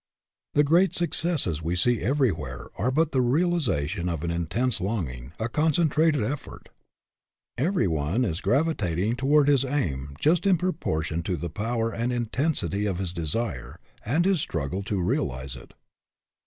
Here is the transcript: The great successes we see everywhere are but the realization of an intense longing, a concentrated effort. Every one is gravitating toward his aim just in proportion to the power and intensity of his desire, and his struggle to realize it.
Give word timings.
The 0.55 0.63
great 0.63 0.95
successes 0.95 1.61
we 1.61 1.75
see 1.75 2.01
everywhere 2.01 2.69
are 2.75 2.89
but 2.89 3.11
the 3.11 3.21
realization 3.21 4.09
of 4.09 4.23
an 4.23 4.31
intense 4.31 4.81
longing, 4.81 5.31
a 5.39 5.47
concentrated 5.47 6.23
effort. 6.23 6.69
Every 7.55 7.87
one 7.87 8.25
is 8.25 8.41
gravitating 8.41 9.17
toward 9.17 9.47
his 9.47 9.63
aim 9.63 10.15
just 10.19 10.47
in 10.47 10.57
proportion 10.57 11.21
to 11.21 11.37
the 11.37 11.51
power 11.51 11.91
and 11.93 12.11
intensity 12.11 12.87
of 12.87 12.97
his 12.97 13.13
desire, 13.13 13.79
and 14.03 14.25
his 14.25 14.41
struggle 14.41 14.81
to 14.85 14.99
realize 14.99 15.55
it. 15.55 15.75